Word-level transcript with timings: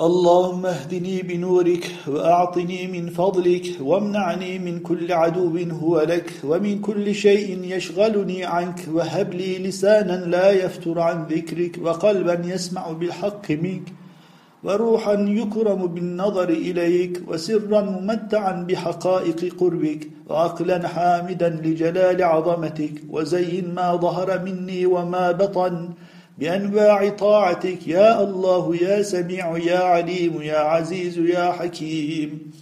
اللهم 0.00 0.66
اهدني 0.66 1.22
بنورك 1.22 1.86
وأعطني 2.08 2.86
من 2.86 3.10
فضلك 3.10 3.66
وامنعني 3.80 4.58
من 4.58 4.80
كل 4.80 5.12
عدو 5.12 5.58
هو 5.82 6.00
لك 6.00 6.32
ومن 6.44 6.80
كل 6.80 7.14
شيء 7.14 7.64
يشغلني 7.64 8.44
عنك 8.44 8.80
وهب 8.92 9.34
لي 9.34 9.58
لسانا 9.58 10.12
لا 10.12 10.50
يفتر 10.50 11.00
عن 11.00 11.26
ذكرك 11.26 11.78
وقلبا 11.82 12.42
يسمع 12.44 12.92
بالحق 12.92 13.50
منك 13.50 13.92
وروحا 14.64 15.12
يكرم 15.12 15.86
بالنظر 15.86 16.48
إليك 16.48 17.22
وسرا 17.28 17.80
ممتعا 17.80 18.52
بحقائق 18.52 19.54
قربك 19.60 20.08
وعقلا 20.28 20.88
حامدا 20.88 21.48
لجلال 21.48 22.22
عظمتك 22.22 22.94
وزين 23.10 23.74
ما 23.74 23.96
ظهر 23.96 24.42
مني 24.44 24.86
وما 24.86 25.32
بطن 25.32 25.90
بأنواع 26.38 27.08
طاعتك. 27.08 27.88
يا 27.88 28.22
الله 28.22 28.76
يا 28.76 29.02
سميع 29.02 29.58
يا 29.58 29.78
عليم 29.78 30.42
يا 30.42 30.58
عزيز 30.58 31.18
يا 31.18 31.52
حكيم. 31.52 32.52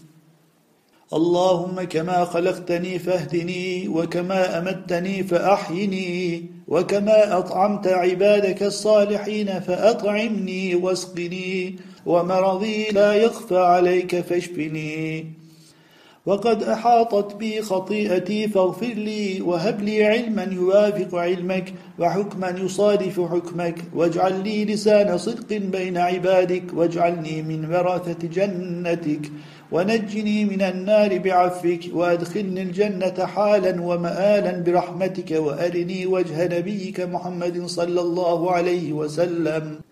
اللهم 1.12 1.82
كما 1.82 2.24
خلقتني 2.24 2.98
فاهدني 2.98 3.88
وكما 3.88 4.58
أمتني 4.58 5.22
فأحيني 5.22 6.44
وكما 6.68 7.38
أطعمت 7.38 7.86
عبادك 7.86 8.62
الصالحين 8.62 9.60
فأطعمني 9.60 10.74
واسقني 10.74 11.76
ومرضي 12.06 12.88
لا 12.90 13.14
يخفى 13.14 13.58
عليك 13.58 14.20
فاشفني. 14.20 15.26
وقد 16.26 16.62
أحاطت 16.62 17.36
بي 17.36 17.62
خطيئتي 17.62 18.48
فاغفر 18.48 18.86
لي 18.86 19.40
وهب 19.40 19.80
لي 19.80 20.04
علما 20.04 20.42
يوافق 20.42 21.14
علمك 21.14 21.74
وحكما 21.98 22.48
يصادف 22.48 23.20
حكمك 23.20 23.74
واجعل 23.94 24.42
لي 24.44 24.64
لسان 24.64 25.18
صدق 25.18 25.56
بين 25.56 25.96
عبادك 25.96 26.64
واجعلني 26.74 27.42
من 27.42 27.74
ورثة 27.74 28.28
جنتك 28.28 29.30
ونجني 29.72 30.44
من 30.44 30.62
النار 30.62 31.18
بعفك 31.18 31.80
وأدخلني 31.92 32.62
الجنة 32.62 33.26
حالا 33.26 33.82
ومآلا 33.82 34.62
برحمتك 34.62 35.30
وأرني 35.30 36.06
وجه 36.06 36.58
نبيك 36.58 37.00
محمد 37.00 37.66
صلى 37.66 38.00
الله 38.00 38.52
عليه 38.52 38.92
وسلم. 38.92 39.85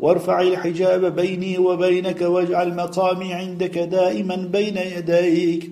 وارفع 0.00 0.40
الحجاب 0.40 1.16
بيني 1.16 1.58
وبينك 1.58 2.20
واجعل 2.20 2.76
مقامي 2.76 3.32
عندك 3.32 3.78
دائما 3.78 4.36
بين 4.36 4.76
يديك 4.76 5.70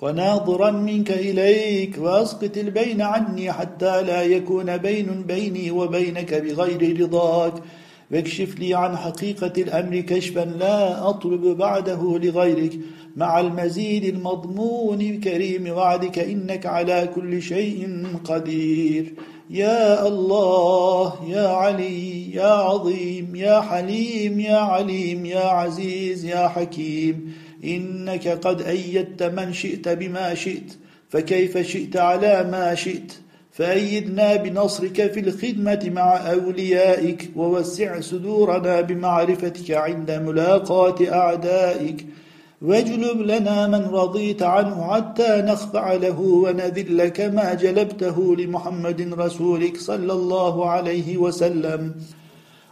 وناظرا 0.00 0.70
منك 0.70 1.10
إليك 1.10 1.98
وأسقط 1.98 2.56
البين 2.56 3.02
عني 3.02 3.52
حتى 3.52 4.02
لا 4.02 4.22
يكون 4.22 4.76
بين 4.76 5.22
بيني 5.22 5.70
وبينك 5.70 6.34
بغير 6.34 7.00
رضاك 7.00 7.54
واكشف 8.12 8.58
لي 8.58 8.74
عن 8.74 8.96
حقيقة 8.96 9.52
الأمر 9.58 10.00
كشفا 10.00 10.40
لا 10.40 11.08
أطلب 11.08 11.46
بعده 11.46 12.18
لغيرك 12.18 12.78
مع 13.20 13.40
المزيد 13.40 14.04
المضمون 14.04 14.98
بكريم 14.98 15.68
وعدك 15.68 16.18
إنك 16.18 16.66
على 16.66 17.08
كل 17.14 17.42
شيء 17.42 18.06
قدير. 18.24 19.12
يا 19.50 20.06
الله 20.06 21.14
يا 21.28 21.48
علي 21.48 22.34
يا 22.34 22.52
عظيم 22.68 23.36
يا 23.36 23.60
حليم 23.60 24.40
يا 24.40 24.56
عليم 24.56 25.26
يا 25.26 25.44
عزيز 25.44 26.24
يا 26.24 26.48
حكيم. 26.48 27.32
إنك 27.64 28.28
قد 28.28 28.62
أيدت 28.62 29.22
من 29.22 29.52
شئت 29.52 29.88
بما 29.88 30.34
شئت 30.34 30.72
فكيف 31.08 31.58
شئت 31.58 31.96
على 31.96 32.48
ما 32.52 32.74
شئت؟ 32.74 33.12
فأيدنا 33.52 34.36
بنصرك 34.36 35.12
في 35.12 35.20
الخدمة 35.20 35.90
مع 35.94 36.32
أوليائك 36.32 37.30
ووسع 37.36 38.00
صدورنا 38.00 38.80
بمعرفتك 38.80 39.70
عند 39.70 40.10
ملاقاة 40.10 40.98
أعدائك. 41.12 42.06
واجلب 42.62 43.20
لنا 43.20 43.66
من 43.66 43.84
رضيت 43.84 44.42
عنه 44.42 44.92
حتى 44.92 45.42
نخضع 45.46 45.92
له 45.92 46.20
ونذل 46.20 47.08
كما 47.08 47.54
جلبته 47.54 48.36
لمحمد 48.36 49.14
رسولك 49.18 49.76
صلى 49.76 50.12
الله 50.12 50.70
عليه 50.70 51.16
وسلم. 51.16 51.94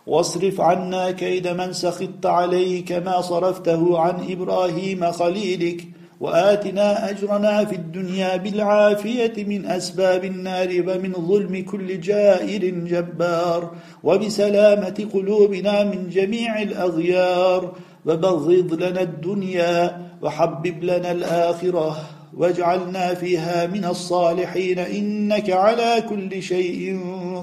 واصرف 0.07 0.61
عنا 0.61 1.11
كيد 1.11 1.49
من 1.49 1.73
سخطت 1.73 2.27
عليه 2.27 2.85
كما 2.85 3.21
صرفته 3.21 3.99
عن 3.99 4.15
إبراهيم 4.31 5.12
خليلك 5.12 5.85
وآتنا 6.21 7.11
أجرنا 7.11 7.65
في 7.65 7.77
الدنيا 7.77 8.37
بالعافية 8.37 9.45
من 9.45 9.67
أسباب 9.67 10.25
النار 10.25 10.69
ومن 10.69 11.12
ظلم 11.12 11.65
كل 11.65 12.01
جائر 12.01 12.65
جبار 12.65 13.71
وبسلامة 14.03 15.09
قلوبنا 15.12 15.85
من 15.85 16.09
جميع 16.09 16.62
الأغيار. 16.62 17.73
وبغض 18.09 18.75
لنا 18.75 19.01
الدنيا 19.03 20.03
وحبب 20.23 20.85
لنا 20.85 21.13
الآخرة 21.13 21.97
واجعلنا 22.37 23.15
فيها 23.15 23.67
من 23.67 23.85
الصالحين 23.85 24.79
إنك 24.79 25.51
على 25.51 26.05
كل 26.09 26.43
شيء 26.43 27.01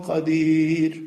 قدير. 0.07 1.01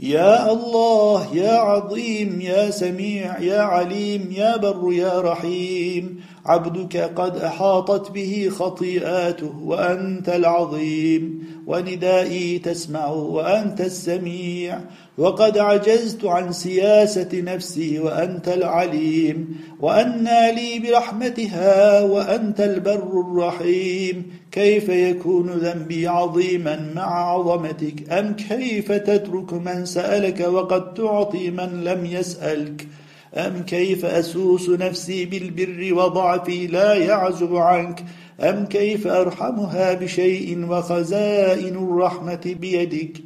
يا 0.00 0.52
الله 0.52 1.36
يا 1.36 1.52
عظيم 1.52 2.40
يا 2.40 2.70
سميع 2.70 3.38
يا 3.38 3.60
عليم 3.60 4.32
يا 4.36 4.56
بر 4.56 4.92
يا 4.92 5.20
رحيم. 5.20 6.20
عبدك 6.46 6.96
قد 6.96 7.36
أحاطت 7.36 8.10
به 8.10 8.48
خطيئاته 8.50 9.58
وأنت 9.64 10.28
العظيم. 10.28 11.44
وندائي 11.66 12.58
تسمع 12.58 13.06
وأنت 13.08 13.80
السميع. 13.80 14.80
وقد 15.18 15.58
عجزت 15.58 16.24
عن 16.24 16.52
سياسة 16.52 17.28
نفسي 17.32 17.98
وأنت 17.98 18.48
العليم. 18.48 19.60
وأنى 19.80 20.52
لي 20.52 20.78
برحمتها 20.78 22.02
وأنت 22.02 22.60
البر 22.60 23.20
الرحيم. 23.20 24.32
كيف 24.52 24.88
يكون 24.88 25.50
ذنبي 25.50 26.08
عظيما 26.08 26.92
مع 26.94 27.32
عظمتك؟ 27.32 28.12
أم 28.12 28.36
كيف 28.36 28.92
تترك 28.92 29.52
من 29.52 29.84
سألك 29.84 30.40
وقد 30.40 30.94
تعطي 30.94 31.50
من 31.50 31.84
لم 31.84 32.06
يسألك؟ 32.06 32.86
أم 33.34 33.62
كيف 33.62 34.04
أسوس 34.04 34.70
نفسي 34.70 35.24
بالبر 35.24 35.94
وضعفي 35.94 36.66
لا 36.66 36.94
يعزب 36.94 37.56
عنك؟ 37.56 38.04
أم 38.40 38.66
كيف 38.66 39.06
أرحمها 39.06 39.94
بشيء 39.94 40.66
وخزائن 40.68 41.76
الرحمة 41.76 42.56
بيدك؟ 42.60 43.22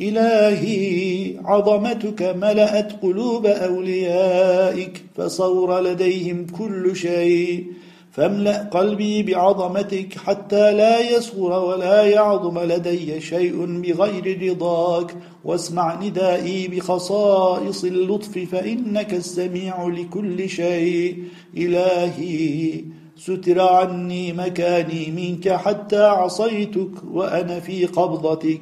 إلهي 0.00 1.34
عظمتك 1.44 2.22
ملأت 2.22 2.92
قلوب 3.02 3.46
أوليائك 3.46 5.02
فصور 5.16 5.80
لديهم 5.80 6.46
كل 6.46 6.96
شيء. 6.96 7.64
فاملأ 8.12 8.62
قلبي 8.62 9.22
بعظمتك 9.22 10.18
حتى 10.18 10.72
لا 10.72 11.16
يصغر 11.16 11.64
ولا 11.64 12.02
يعظم 12.02 12.58
لدي 12.58 13.20
شيء 13.20 13.80
بغير 13.80 14.50
رضاك. 14.50 15.14
واسمع 15.44 16.02
ندائي 16.02 16.68
بخصائص 16.68 17.84
اللطف 17.84 18.38
فإنك 18.52 19.14
السميع 19.14 19.86
لكل 19.86 20.48
شيء. 20.48 21.24
إلهي 21.56 22.84
ستر 23.16 23.60
عني 23.60 24.32
مكاني 24.32 25.10
منك 25.10 25.48
حتى 25.48 26.02
عصيتك 26.02 26.90
وأنا 27.12 27.60
في 27.60 27.86
قبضتك. 27.86 28.60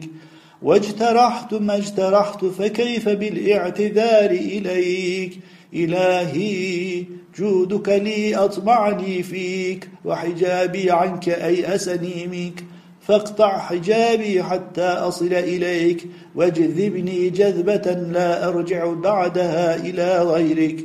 واجترحت 0.63 1.55
ما 1.55 1.77
اجترحت 1.77 2.45
فكيف 2.45 3.09
بالإعتذار 3.09 4.31
إليك؟ 4.31 5.39
إلهي 5.75 7.05
جودك 7.39 7.89
لي 7.89 8.37
أطمعني 8.37 9.23
فيك 9.23 9.89
وحجابي 10.05 10.91
عنك 10.91 11.29
أيأسني 11.29 12.27
منك. 12.27 12.65
فاقطع 13.01 13.59
حجابي 13.59 14.43
حتى 14.43 14.83
أصل 14.83 15.33
إليك 15.33 16.07
واجذبني 16.35 17.31
جذبة 17.31 17.93
لا 17.93 18.49
أرجع 18.49 18.93
بعدها 18.93 19.77
إلى 19.77 20.23
غيرك. 20.23 20.85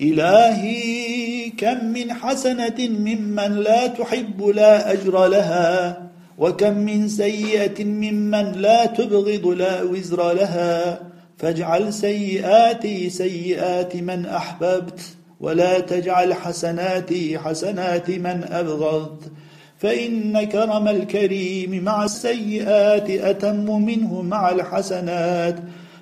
إلهي 0.00 1.50
كم 1.50 1.84
من 1.84 2.12
حسنة 2.12 2.78
ممن 2.78 3.56
لا 3.56 3.86
تحب 3.86 4.46
لا 4.46 4.92
أجر 4.92 5.26
لها 5.26 6.02
وكم 6.38 6.78
من 6.78 7.08
سيئة 7.08 7.84
ممن 7.84 8.52
لا 8.52 8.86
تبغض 8.86 9.46
لا 9.46 9.82
وزر 9.82 10.32
لها. 10.32 11.00
فاجعل 11.42 11.92
سيئاتي 11.92 13.10
سيئات 13.10 13.96
من 13.96 14.26
أحببت 14.26 15.00
ولا 15.40 15.80
تجعل 15.80 16.34
حسناتي 16.34 17.38
حسنات 17.38 18.10
من 18.10 18.44
أبغضت. 18.50 19.30
فإن 19.78 20.44
كرم 20.44 20.88
الكريم 20.88 21.84
مع 21.84 22.04
السيئات 22.04 23.10
أتم 23.10 23.82
منه 23.82 24.22
مع 24.22 24.50
الحسنات. 24.50 25.56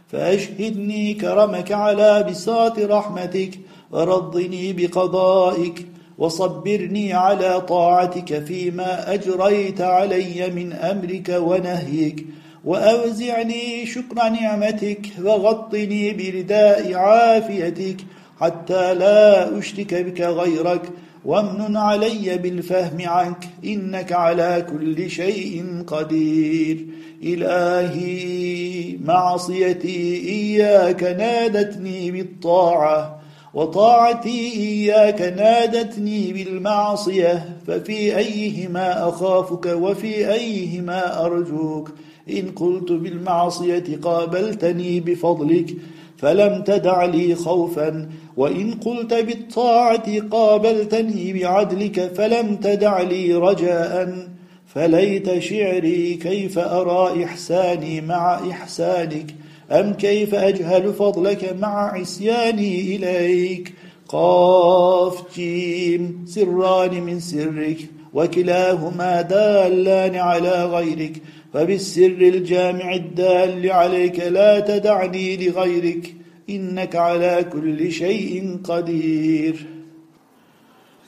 فأشهدني 0.08 1.14
كرمك 1.14 1.72
على 1.72 2.26
بساط 2.30 2.78
رحمتك 2.78 3.58
ورضني 3.90 4.72
بقضائك 4.72 5.86
وصبرني 6.18 7.12
على 7.12 7.60
طاعتك 7.60 8.44
فيما 8.44 9.14
أجريت 9.14 9.80
علي 9.80 10.50
من 10.50 10.72
أمرك 10.72 11.28
ونهيك. 11.28 12.26
وأوزعني 12.64 13.86
شكر 13.86 14.14
نعمتك 14.14 15.00
وغطني 15.24 16.12
برداء 16.12 16.94
عافيتك 16.94 17.96
حتى 18.40 18.94
لا 18.94 19.58
أشرك 19.58 19.94
بك 19.94 20.20
غيرك 20.20 20.82
وامن 21.24 21.76
علي 21.76 22.38
بالفهم 22.38 22.98
عنك 23.00 23.48
إنك 23.64 24.12
على 24.12 24.66
كل 24.70 25.10
شيء 25.10 25.84
قدير. 25.86 26.86
إلهي 27.22 28.96
معصيتي 29.04 30.28
إياك 30.28 31.02
نادتني 31.02 32.10
بالطاعة 32.10 33.20
وطاعتي 33.54 34.52
إياك 34.56 35.22
نادتني 35.22 36.32
بالمعصية 36.32 37.56
ففي 37.66 38.16
أيهما 38.16 39.08
أخافك 39.08 39.66
وفي 39.66 40.32
أيهما 40.32 41.24
أرجوك. 41.24 41.90
إن 42.38 42.50
قلت 42.50 42.92
بالمعصية 42.92 43.84
قابلتني 44.02 45.00
بفضلك 45.00 45.74
فلم 46.18 46.62
تدع 46.62 47.04
لي 47.04 47.34
خوفا 47.34 48.08
وإن 48.36 48.74
قلت 48.74 49.14
بالطاعة 49.14 50.20
قابلتني 50.20 51.32
بعدلك 51.32 52.12
فلم 52.14 52.56
تدع 52.56 53.00
لي 53.00 53.34
رجاء. 53.34 54.28
فليت 54.74 55.38
شعري 55.38 56.14
كيف 56.14 56.58
أرى 56.58 57.24
إحساني 57.24 58.00
مع 58.00 58.50
إحسانك 58.50 59.34
أم 59.70 59.92
كيف 59.92 60.34
أجهل 60.34 60.92
فضلك 60.92 61.56
مع 61.60 61.98
عصياني 62.00 62.96
إليك؟ 62.96 63.74
قاف 64.08 65.36
جيم 65.36 66.24
سران 66.28 67.02
من 67.02 67.20
سرك. 67.20 67.99
وكلاهما 68.14 69.22
دالان 69.22 70.16
على 70.16 70.64
غيرك 70.64 71.22
فبالسر 71.54 72.16
الجامع 72.20 72.94
الدال 72.94 73.70
عليك 73.70 74.20
لا 74.20 74.60
تدعني 74.60 75.36
لغيرك 75.36 76.14
إنك 76.50 76.96
على 76.96 77.44
كل 77.52 77.92
شيء 77.92 78.58
قدير. 78.64 79.66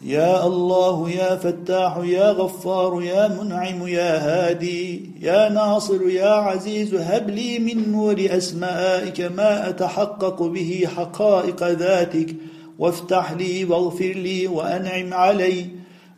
يا 0.04 0.46
الله 0.46 1.10
يا 1.10 1.36
فتاح 1.36 1.96
يا 2.04 2.30
غفار 2.30 3.02
يا 3.02 3.28
منعم 3.28 3.86
يا 3.86 4.18
هادي 4.18 5.10
يا 5.20 5.48
ناصر 5.48 6.08
يا 6.08 6.30
عزيز 6.30 6.94
هب 6.94 7.30
لي 7.30 7.58
من 7.58 7.92
نور 7.92 8.16
أسمائك 8.30 9.20
ما 9.20 9.68
أتحقق 9.68 10.42
به 10.42 10.88
حقائق 10.96 11.68
ذاتك 11.68 12.34
وافتح 12.78 13.32
لي 13.32 13.64
واغفر 13.64 14.12
لي 14.12 14.46
وأنعم 14.46 15.14
علي 15.14 15.66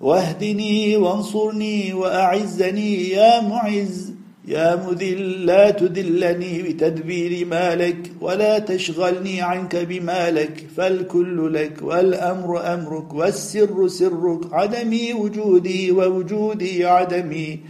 واهدني 0.04 0.96
وانصرني 0.96 1.92
وأعزني 1.92 3.10
يا 3.10 3.40
معز. 3.40 4.12
يا 4.48 4.76
مذل 4.76 5.46
لا 5.46 5.70
تذلني 5.70 6.62
بتدبير 6.62 7.46
مالك 7.46 8.12
ولا 8.20 8.58
تشغلني 8.58 9.42
عنك 9.42 9.76
بمالك. 9.76 10.66
فالكل 10.76 11.54
لك 11.54 11.82
والأمر 11.82 12.74
أمرك 12.74 13.14
والسر 13.14 13.88
سرك. 13.88 14.40
عدمي 14.52 15.12
وجودي 15.12 15.90
ووجودي 15.90 16.84
عدمي. 16.84 17.60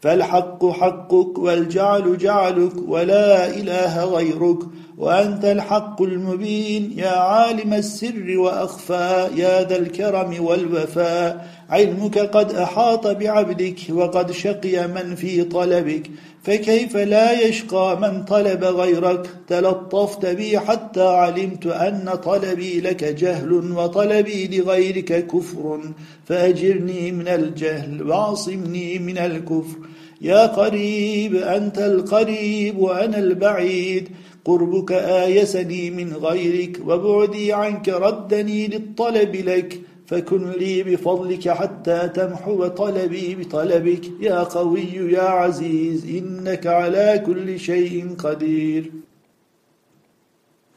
فالحق 0.00 0.66
حقك 0.66 1.38
والجعل 1.38 2.18
جعلك 2.18 2.72
ولا 2.88 3.48
إله 3.50 4.04
غيرك 4.04 4.58
وأنت 4.98 5.44
الحق 5.44 6.02
المبين 6.02 6.92
يا 6.98 7.10
عالم 7.10 7.74
السر 7.74 8.38
وأخفى 8.38 9.28
يا 9.36 9.68
ذا 9.68 9.76
الكرم 9.76 10.44
والوفاء 10.44 11.48
علمك 11.70 12.18
قد 12.18 12.52
أحاط 12.52 13.06
بعبدك 13.06 13.78
وقد 13.90 14.30
شقي 14.30 14.88
من 14.88 15.14
في 15.14 15.44
طلبك 15.44 16.10
فكيف 16.46 16.96
لا 16.96 17.46
يشقى 17.46 18.00
من 18.00 18.24
طلب 18.24 18.64
غيرك؟ 18.64 19.30
تلطفت 19.48 20.26
بي 20.26 20.58
حتى 20.58 21.02
علمت 21.02 21.66
أن 21.66 22.10
طلبي 22.24 22.80
لك 22.80 23.04
جهل 23.04 23.52
وطلبي 23.52 24.48
لغيرك 24.48 25.26
كفر 25.26 25.80
فأجرني 26.24 27.12
من 27.12 27.28
الجهل 27.28 28.02
واعصمني 28.02 28.98
من 28.98 29.18
الكفر. 29.18 29.78
يا 30.20 30.46
قريب 30.46 31.34
أنت 31.34 31.78
القريب 31.78 32.78
وأنا 32.78 33.18
البعيد. 33.18 34.08
قربك 34.44 34.92
آيسني 34.92 35.90
من 35.90 36.12
غيرك 36.12 36.80
وبعدي 36.86 37.52
عنك 37.52 37.88
ردني 37.88 38.66
للطلب 38.66 39.34
لك. 39.36 39.80
فكن 40.06 40.50
لي 40.50 40.82
بفضلك 40.82 41.48
حتى 41.48 42.08
تمحو 42.08 42.66
طلبي 42.66 43.34
بطلبك. 43.34 44.04
يا 44.20 44.42
قوي 44.42 45.12
يا 45.12 45.22
عزيز 45.22 46.04
إنك 46.04 46.66
على 46.66 47.22
كل 47.26 47.60
شيء 47.60 48.14
قدير. 48.18 48.92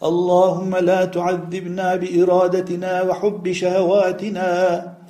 اللهم 0.03 0.75
لا 0.75 1.05
تعذبنا 1.05 1.95
بإرادتنا 1.95 3.01
وحب 3.01 3.51
شهواتنا 3.51 4.49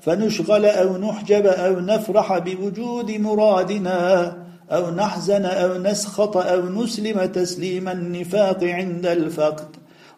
فنشغل 0.02 0.66
أو 0.66 0.98
نحجب 0.98 1.46
أو 1.46 1.80
نفرح 1.80 2.38
بوجود 2.38 3.12
مرادنا 3.12 4.38
أو 4.72 4.92
نحزن 4.92 5.46
أو 5.46 5.78
نسخط 5.78 6.38
أو 6.38 6.70
نسلم 6.70 7.26
تسليم 7.26 7.90
النفاق 7.90 8.64
عند 8.64 9.06
الفقد. 9.06 9.68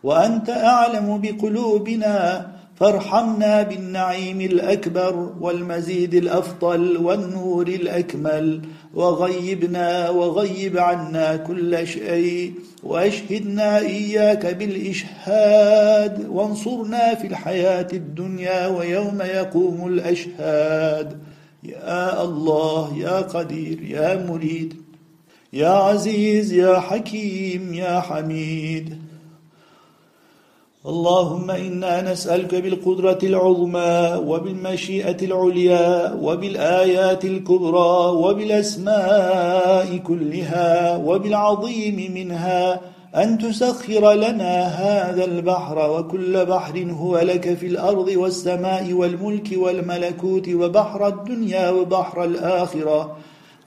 وأنت 0.03 0.49
أعلم 0.49 1.21
بقلوبنا 1.21 2.47
فارحمنا 2.81 3.61
بالنعيم 3.63 4.41
الأكبر 4.41 5.29
والمزيد 5.41 6.13
الأفضل 6.13 6.97
والنور 6.97 7.67
الأكمل 7.67 8.61
وغيبنا 8.93 10.09
وغيب 10.09 10.77
عنا 10.77 11.35
كل 11.35 11.87
شيء 11.87 12.53
وأشهدنا 12.83 13.77
إياك 13.77 14.45
بالإشهاد 14.55 16.27
وانصرنا 16.29 17.15
في 17.15 17.27
الحياة 17.27 17.87
الدنيا 17.93 18.67
ويوم 18.67 19.21
يقوم 19.21 19.87
الأشهاد. 19.87 21.17
يا 21.63 22.23
الله 22.23 22.97
يا 22.97 23.21
قدير 23.21 23.83
يا 23.83 24.25
مريد 24.25 24.73
يا 25.53 25.69
عزيز 25.69 26.53
يا 26.53 26.79
حكيم 26.79 27.73
يا 27.73 27.99
حميد. 27.99 29.00
اللهم 30.87 31.51
إنا 31.51 32.11
نسألك 32.11 32.55
بالقدرة 32.55 33.19
العظمى 33.23 34.21
وبالمشيئة 34.27 35.25
العليا 35.25 36.13
وبالآيات 36.13 37.25
الكبرى 37.25 38.11
وبالأسماء 38.23 39.97
كلها 39.97 40.97
وبالعظيم 40.97 42.13
منها 42.13 42.81
أن 43.15 43.37
تسخر 43.37 44.13
لنا 44.13 44.63
هذا 44.63 45.25
البحر 45.25 45.91
وكل 45.91 46.45
بحر 46.45 46.85
هو 46.91 47.17
لك 47.19 47.53
في 47.53 47.67
الأرض 47.67 48.07
والسماء 48.07 48.93
والملك 48.93 49.49
والملكوت 49.57 50.49
وبحر 50.49 51.07
الدنيا 51.07 51.69
وبحر 51.69 52.23
الآخرة 52.23 53.17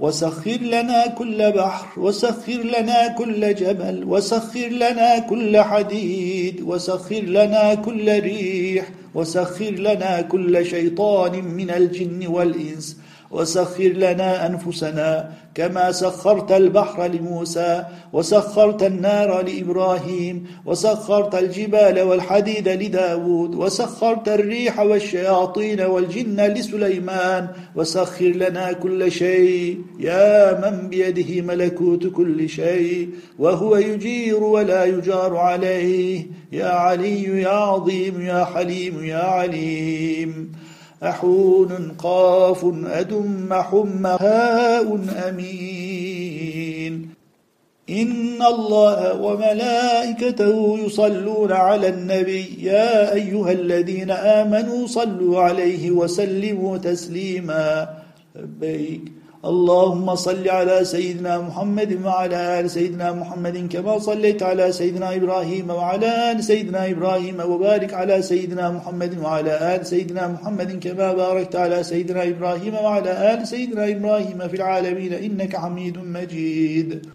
وسخر 0.01 0.59
لنا 0.61 1.07
كل 1.07 1.53
بحر 1.53 2.01
وسخر 2.01 2.53
لنا 2.63 3.09
كل 3.09 3.55
جبل 3.55 4.05
وسخر 4.05 4.69
لنا 4.69 5.19
كل 5.19 5.61
حديد 5.61 6.63
وسخر 6.63 7.21
لنا 7.21 7.75
كل 7.75 8.21
ريح 8.21 8.89
وسخر 9.15 9.71
لنا 9.71 10.21
كل 10.21 10.67
شيطان 10.67 11.45
من 11.45 11.71
الجن 11.71 12.27
والإنس 12.27 12.97
وسخر 13.31 13.93
لنا 14.05 14.47
أنفسنا 14.47 15.33
كما 15.55 15.93
سخرت 15.93 16.53
البحر 16.53 17.07
لموسى 17.07 17.85
وسخرت 18.13 18.83
النار 18.83 19.43
لإبراهيم 19.43 20.47
وسخرت 20.67 21.35
الجبال 21.35 22.03
والحديد 22.03 22.69
لداود 22.69 23.55
وسخرت 23.55 24.29
الريح 24.29 24.81
والشياطين 24.81 25.81
والجن 25.81 26.41
لسليمان. 26.41 27.49
وسخر 27.77 28.25
لنا 28.25 28.73
كل 28.73 29.13
شيء 29.13 29.79
يا 30.01 30.61
من 30.61 30.89
بيده 30.89 31.43
ملكوت 31.43 32.07
كل 32.07 32.49
شيء 32.49 33.09
وهو 33.39 33.77
يجير 33.77 34.43
ولا 34.43 34.85
يجار 34.85 35.37
عليه. 35.37 36.27
يا 36.53 36.69
علي 36.69 37.43
يا 37.43 37.49
عظيم 37.49 38.21
يا 38.21 38.45
حليم 38.45 39.05
يا 39.05 39.25
عليم. 39.25 40.53
أحون 41.03 41.93
قاف 41.99 42.65
أدم 42.87 43.55
حم 43.55 44.07
هاء 44.07 45.01
أمين. 45.29 47.09
إن 47.91 48.43
الله 48.43 49.21
وملائكته 49.21 50.79
يصلون 50.79 51.53
على 51.53 51.89
النبي. 51.89 52.57
يا 52.63 53.15
أيها 53.15 53.53
الذين 53.53 54.11
آمنوا 54.11 54.87
صلوا 54.87 55.41
عليه 55.41 55.91
وسلموا 55.91 56.79
تسليما. 56.79 57.89
لبيك. 58.37 59.24
اللهم 59.45 60.15
صل 60.15 60.49
على 60.49 60.85
سيدنا 60.85 61.39
محمد 61.39 62.05
وعلى 62.05 62.61
آل 62.61 62.71
سيدنا 62.71 63.13
محمد 63.13 63.69
كما 63.73 63.99
صليت 63.99 64.43
على 64.43 64.73
سيدنا 64.73 65.15
إبراهيم 65.15 65.71
وعلى 65.71 66.33
آل 66.33 66.45
سيدنا 66.45 66.91
إبراهيم 66.91 67.41
وبارك 67.41 67.95
على 67.95 68.23
سيدنا 68.23 68.71
محمد 68.71 69.19
وعلى 69.19 69.77
آل 69.77 69.87
سيدنا 69.87 70.29
محمد 70.29 70.85
كما 70.85 71.13
باركت 71.13 71.57
على 71.57 71.83
سيدنا 71.83 72.29
إبراهيم 72.29 72.75
وعلى 72.75 73.35
آل 73.35 73.47
سيدنا 73.47 73.89
إبراهيم 73.89 74.49
في 74.49 74.57
العالمين 74.57 75.13
إنك 75.13 75.57
حميد 75.57 75.99
مجيد. 75.99 77.07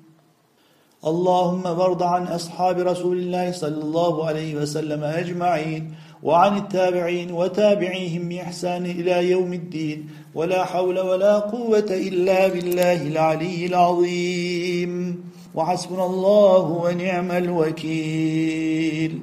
اللهم 1.05 1.65
وارض 1.65 2.03
عن 2.03 2.23
أصحاب 2.27 2.79
رسول 2.79 3.17
الله 3.17 3.51
صلى 3.51 3.81
الله 3.81 4.27
عليه 4.27 4.55
وسلم 4.55 5.03
أجمعين. 5.03 5.95
وعن 6.23 6.57
التابعين 6.57 7.31
وتابعيهم 7.31 8.29
بإحسان 8.29 8.85
إلى 8.85 9.29
يوم 9.29 9.53
الدين 9.53 10.09
ولا 10.35 10.65
حول 10.65 10.99
ولا 10.99 11.39
قوة 11.39 11.85
إلا 11.89 12.47
بالله 12.47 13.07
العلي 13.07 13.65
العظيم. 13.65 15.23
وحسبنا 15.55 16.05
الله 16.05 16.61
ونعم 16.61 17.31
الوكيل. 17.31 19.19